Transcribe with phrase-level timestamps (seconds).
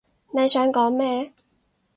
[0.31, 1.31] 你想講咩？